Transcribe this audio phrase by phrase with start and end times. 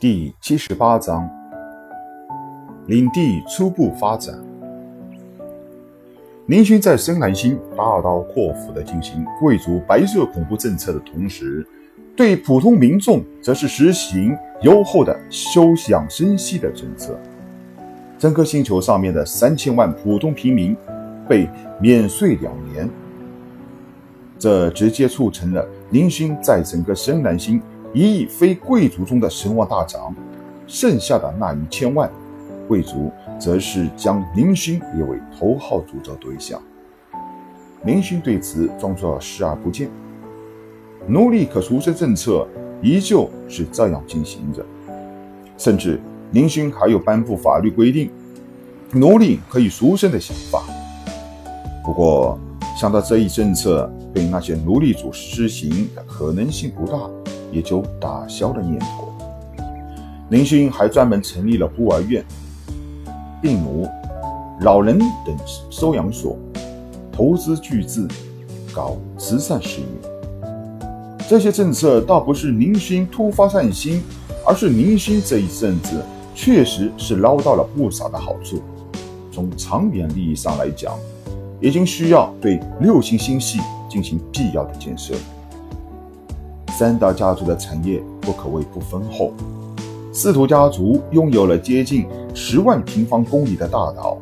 [0.00, 1.30] 第七十八章，
[2.88, 4.34] 领地初步发展。
[6.46, 11.64] 林勋在深蓝星大刀阔斧地进行贵族白色恐怖政策的同时，
[12.16, 17.16] 对普通民众则是实行优厚的休养生息的政策。
[18.18, 20.76] 整个星球上面的三千万普通平民
[21.28, 21.48] 被
[21.80, 22.90] 免税两年，
[24.40, 27.62] 这直接促成了林勋在整个深蓝星。
[27.94, 30.12] 一亿非贵族中的声望大涨，
[30.66, 32.10] 剩下的那一千万
[32.66, 33.08] 贵族，
[33.38, 36.60] 则是将林勋列为头号诅咒对象。
[37.84, 39.88] 林勋对此装作视而不见。
[41.06, 42.48] 奴隶可赎身政策
[42.82, 44.66] 依旧是这样进行着，
[45.56, 46.00] 甚至
[46.32, 48.10] 林勋还有颁布法律规定
[48.90, 50.64] 奴隶可以赎身的想法。
[51.84, 52.36] 不过，
[52.76, 57.08] 想到这一政策被那些奴隶主施行的可能性不大。
[57.54, 59.08] 也就打消了念头。
[60.30, 62.24] 林勋还专门成立了孤儿院、
[63.40, 63.88] 病奴、
[64.60, 65.36] 老人等
[65.70, 66.36] 收养所，
[67.12, 68.08] 投资巨资
[68.74, 69.86] 搞慈善事业。
[71.28, 74.02] 这些政策倒不是林勋突发善心，
[74.44, 76.02] 而是林勋这一阵子
[76.34, 78.60] 确实是捞到了不少的好处。
[79.30, 80.92] 从长远利益上来讲，
[81.60, 83.58] 已经需要对六星星系
[83.88, 85.14] 进行必要的建设。
[86.76, 89.32] 三大家族的产业不可谓不丰厚。
[90.12, 94.18] 司徒家族拥有了接近十万平方公里的大岛，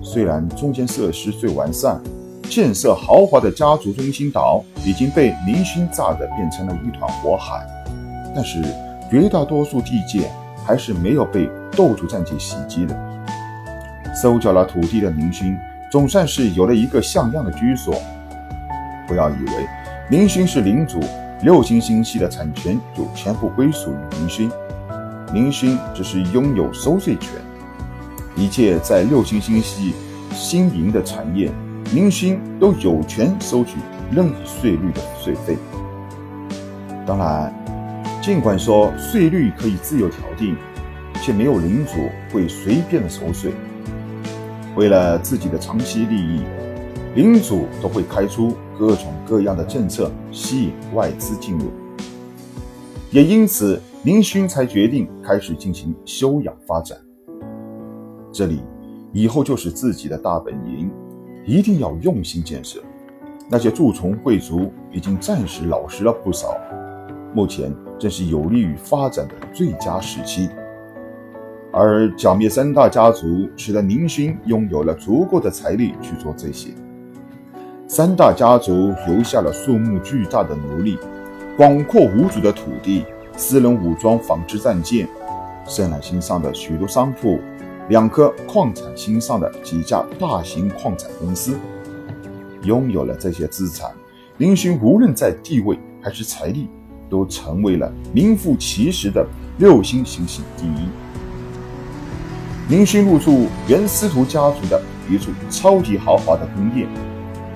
[0.00, 2.00] 虽然中间设施最完善，
[2.48, 7.66] 建设豪华的家族中心岛已经被林勋炸得变成了一团火海，
[8.32, 8.62] 但是
[9.10, 10.30] 绝大多数地界
[10.64, 12.96] 还是没有被斗族战舰袭击的。
[14.14, 15.56] 收缴了土地的林勋
[15.90, 17.92] 总算是有了一个像样的居所。
[19.08, 19.66] 不要以为
[20.10, 21.00] 林勋是领主。
[21.42, 24.50] 六星星系的产权就全部归属于明勋，
[25.32, 27.32] 明勋只是拥有收税权，
[28.34, 29.94] 一切在六星星系
[30.32, 31.52] 经营的产业，
[31.92, 33.76] 明勋都有权收取
[34.10, 35.56] 任意税率的税费。
[37.06, 37.52] 当然，
[38.22, 40.56] 尽管说税率可以自由调定，
[41.22, 43.52] 却没有领主会随便的收税。
[44.74, 46.42] 为了自己的长期利益，
[47.14, 48.56] 领主都会开出。
[48.78, 51.70] 各种各样的政策吸引外资进入，
[53.10, 56.98] 也因此林勋才决定开始进行休养发展。
[58.32, 58.60] 这里
[59.12, 60.90] 以后就是自己的大本营，
[61.46, 62.82] 一定要用心建设。
[63.48, 66.56] 那些蛀虫贵族已经暂时老实了不少，
[67.32, 70.50] 目前正是有利于发展的最佳时期。
[71.72, 76.70] 而剿灭三大家族，使得林勋拥有了足够的财力去做这些。
[77.88, 80.98] 三大家族留下了数目巨大的奴隶，
[81.56, 83.04] 广阔无主的土地，
[83.36, 85.06] 私人武装纺织战舰，
[85.68, 87.38] 深蓝星上的许多商铺，
[87.88, 91.56] 两颗矿产星上的几家大型矿产公司。
[92.64, 93.88] 拥有了这些资产，
[94.38, 96.68] 林勋无论在地位还是财力，
[97.08, 99.24] 都成为了名副其实的
[99.58, 100.88] 六星行星系第一。
[102.68, 106.88] 林勋入驻原司徒家族的一处超级豪华的宫殿。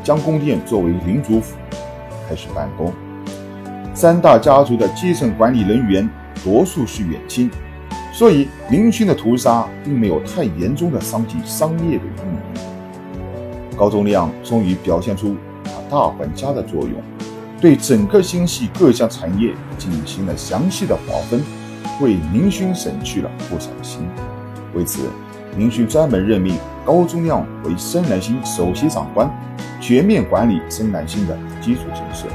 [0.03, 1.57] 将宫殿作为领主府
[2.29, 2.93] 开始办公。
[3.95, 6.09] 三大家族的基层管理人员
[6.45, 7.51] 多数是远亲，
[8.13, 13.77] 所以明勋的屠杀并没有太严重的伤及商业的运营。
[13.77, 16.93] 高宗亮终于表现出他大管家的作用，
[17.61, 21.43] 对整个星系各项产业进行了详细的划分，
[22.01, 24.01] 为明勋省去了不少心。
[24.75, 25.09] 为此，
[25.57, 26.57] 明勋专门任命
[26.91, 29.31] 高宗亮为深蓝星首席长官。
[29.81, 32.27] 全面管理深蓝星的基础建设。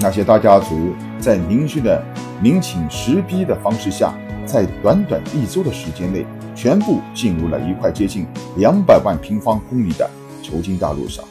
[0.00, 2.02] 那些大家族在林勋的
[2.40, 4.14] 明请实逼的方式下，
[4.46, 6.24] 在短短一周的时间内，
[6.56, 10.08] 全部进入了一块接近两百万平方公里的
[10.42, 11.22] 囚禁大陆上，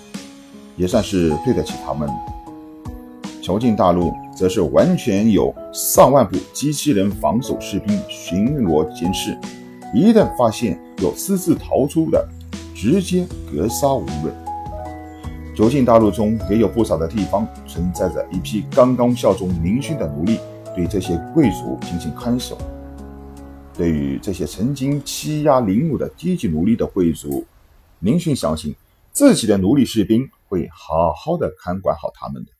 [0.75, 2.07] 也算是对得起他们。
[3.41, 9.35] 囚禁大陆则是完全有上万部机器人防守士兵巡逻监视，
[9.93, 12.27] 一旦发现有私自逃出的，
[12.75, 14.33] 直接格杀无论。
[15.55, 20.37] 囚禁大陆中也有不少的地方存在着一批刚刚效忠明勋的奴隶，
[20.75, 22.57] 对这些贵族进行看守。
[23.73, 27.45] 对于这些曾经欺压领主的低级奴隶的贵族，
[27.99, 28.75] 明勋相信
[29.11, 32.51] 自己的奴隶士兵会好好的看管好他们的。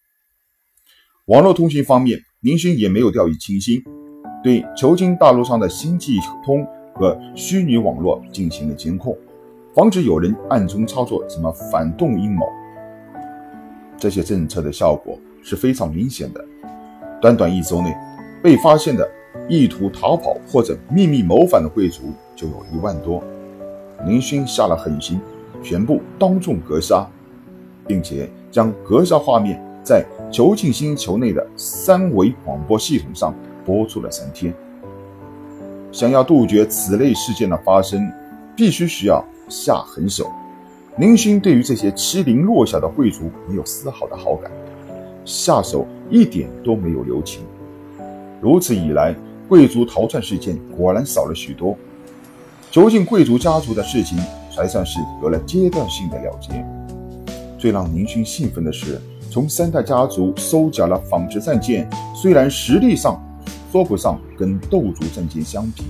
[1.25, 3.83] 网络通讯方面，明勋也没有掉以轻心，
[4.43, 6.65] 对囚禁大陆上的星际通
[6.97, 9.15] 和虚拟网络进行了监控，
[9.73, 12.45] 防止有人暗中操作什么反动阴谋。
[13.97, 16.43] 这些政策的效果是非常明显的。
[17.21, 17.95] 短短一周内，
[18.43, 19.09] 被发现的
[19.47, 23.23] 意图逃跑或者秘密谋反的贵族就有一万多。
[24.05, 25.19] 林勋下了狠心，
[25.63, 27.07] 全部当众格杀，
[27.87, 33.33] 并且将格杀画面在囚禁星球内的三维广播系统上
[33.65, 34.53] 播出了三天。
[35.91, 38.11] 想要杜绝此类事件的发生，
[38.55, 40.29] 必须需要下狠手。
[40.97, 44.51] 宁勋对于这些欺凌弱小的贵族没有丝毫的好感，
[45.23, 47.43] 下手一点都没有留情。
[48.41, 49.15] 如此一来，
[49.47, 51.77] 贵族逃窜事件果然少了许多，
[52.71, 54.17] 囚禁贵族家族的事情
[54.53, 56.65] 才算是有了阶段性的了结。
[57.57, 59.01] 最让宁勋兴奋的是，
[59.31, 63.19] 从三代家族收缴了纺织战舰，虽然实力上
[63.77, 65.83] 说不上跟斗族战舰相比，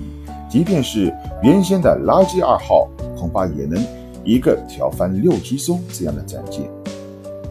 [0.49, 1.09] 即便是
[1.41, 2.85] 原先的垃圾二号，
[3.17, 3.81] 恐怕也能。
[4.25, 6.69] 一个挑翻六七艘这样的战舰，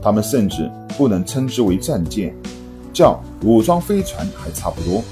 [0.03, 2.35] 他们甚至不能称之为战舰，
[2.93, 5.03] 叫武装飞船还差不多。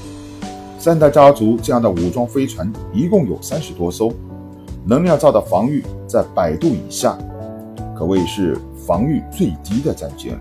[0.79, 4.13] 三代家族这样的武装飞船一共有三十多艘，
[4.85, 7.17] 能量罩的防御在百度以下，
[7.97, 10.41] 可谓是防御最低的战舰了。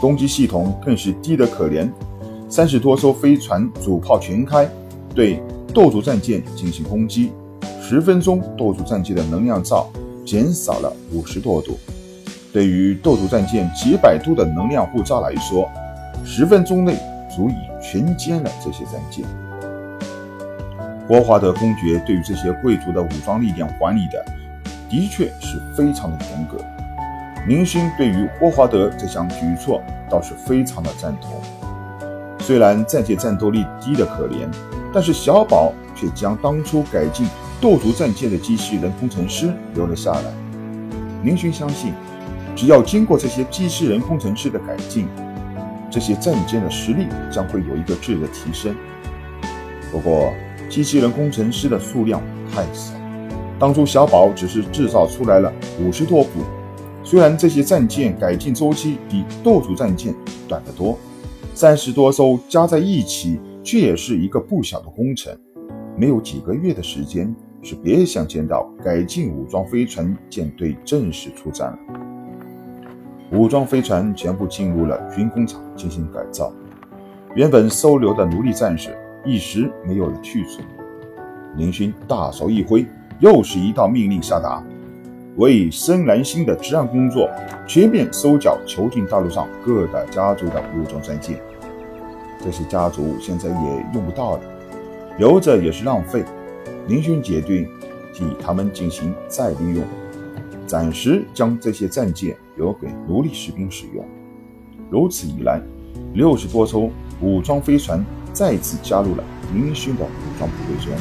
[0.00, 1.88] 攻击系统更是低得可怜，
[2.48, 4.68] 三十多艘飞船主炮全开，
[5.14, 5.42] 对
[5.74, 7.32] 斗族战舰进行攻击，
[7.82, 9.88] 十分钟斗族战舰的能量罩。
[10.24, 11.78] 减少了五十多度，
[12.52, 15.70] 对于斗族战舰几百度的能量护罩来说，
[16.24, 16.96] 十分钟内
[17.30, 19.24] 足以全歼了这些战舰。
[21.06, 24.24] 霍华德公爵对于这些贵族的武装力量管理的，
[24.90, 26.58] 的确是非常的严格。
[27.46, 31.30] 明星对于霍华德这项举措倒是非常的赞同。
[32.46, 34.48] 虽然战舰战斗力低得可怜，
[34.94, 37.26] 但是小宝却将当初改进。
[37.60, 40.32] 斗族战舰的机器人工程师留了下来。
[41.24, 41.92] 明勋相信，
[42.54, 45.08] 只要经过这些机器人工程师的改进，
[45.90, 48.72] 这些战舰的实力将会有一个质的提升。
[49.90, 50.32] 不过，
[50.70, 52.22] 机器人工程师的数量
[52.54, 52.92] 太少。
[53.58, 56.42] 当初小宝只是制造出来了五十多部，
[57.02, 60.14] 虽然这些战舰改进周期比斗族战舰
[60.46, 60.96] 短得多，
[61.56, 65.34] 三十多艘加在一起，却也是一个不小的工程。
[65.96, 67.34] 没有几个月的时间。
[67.62, 71.78] 是别想见到改进武装飞船舰队正式出战了。
[73.32, 76.52] 武装飞船全部进入了军工厂进行改造，
[77.34, 80.60] 原本收留的奴隶战士一时没有了去处。
[81.56, 82.86] 林勋大手一挥，
[83.18, 84.62] 又是一道命令下达：
[85.36, 87.28] 为深蓝星的治安工作，
[87.66, 91.38] 全面收缴囚禁大陆上各大家族的武装战舰。
[92.42, 94.40] 这些家族现在也用不到了，
[95.18, 96.24] 留着也是浪费。
[96.88, 97.68] 林勋决定
[98.14, 99.84] 替他们进行再利用，
[100.66, 104.02] 暂时将这些战舰留给奴隶士兵使用。
[104.88, 105.60] 如此一来，
[106.14, 106.88] 六十多艘
[107.20, 108.02] 武装飞船
[108.32, 110.96] 再次加入了林勋的武装部队中。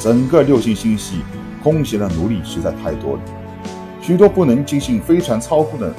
[0.00, 1.20] 整个六星星系
[1.62, 3.22] 空闲的奴隶实在太多了，
[4.00, 5.94] 许多不能进行飞船操控的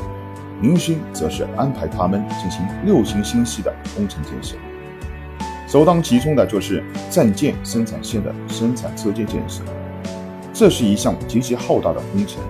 [0.60, 4.56] 明星，则是安排他们进行六星星系的工程建设。
[5.68, 9.62] 首当其冲的就是战舰生产线的生产车间建设，
[10.54, 12.42] 这是一项极其浩大的工程。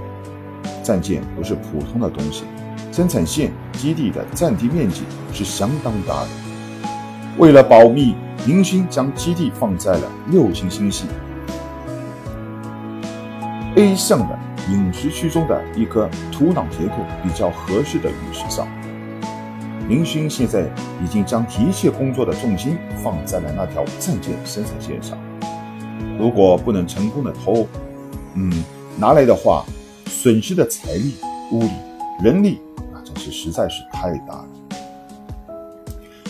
[0.82, 2.44] 战舰不是普通的东西，
[2.92, 6.30] 生产线基地的占地面积是相当大的。
[7.38, 11.06] 为了保密，明星将基地放在了六星星系
[13.78, 14.38] A 项的
[14.70, 18.68] 饮食区中的一颗土壤结构比较合适的陨石上。
[19.88, 20.66] 林勋现在
[21.04, 25.18] 已经将一切工作的重心放在了那条战舰生产线上。
[26.20, 27.66] 如果不能成功的偷，
[28.36, 28.52] 嗯，
[28.98, 29.66] 拿来的话，
[30.06, 31.16] 损失的财力、
[31.52, 31.72] 物力、
[32.22, 32.60] 人力，
[32.94, 34.48] 那真是实在是太大了。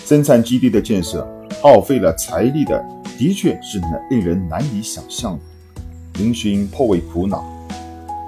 [0.06, 1.28] 生产基地的建设
[1.62, 2.84] 耗费了财力的，
[3.18, 3.82] 的确是
[4.12, 5.44] 令人难以想象的。
[6.16, 7.42] 林勋颇为苦恼。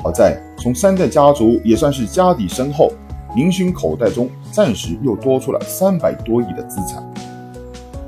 [0.04, 2.92] 好在从三代家族也算是家底深厚。
[3.36, 7.04] 林勋口袋中暂时又多出了三百多亿的资产。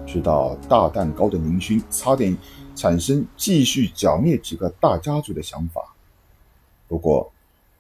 [0.06, 2.38] 吃到大蛋糕的林勋差点
[2.76, 5.82] 产生继续剿灭几个大家族的想法。
[6.88, 7.34] 不过，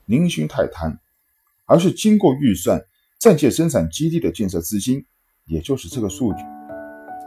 [0.06, 0.98] 林勋太贪，
[1.66, 2.82] 而是经过预算，
[3.20, 5.06] 暂借生产基地的建设资金，
[5.46, 6.40] 也就是这个数据，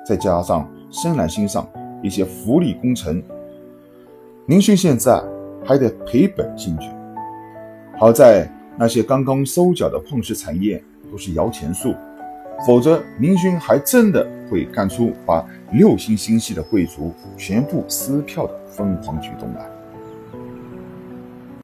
[0.06, 1.68] 再加上深蓝星上
[2.02, 3.22] 一些福利工程，
[4.48, 5.22] 明勋现在
[5.64, 6.88] 还得赔本进去。
[7.96, 8.50] 好在。
[8.80, 11.96] 那些刚刚收缴的矿石产业都是摇钱树，
[12.64, 19.77] 否则明勋还真的会干出把六星星系的贵族全部撕票的疯狂举动来。